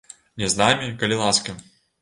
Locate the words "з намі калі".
0.53-1.21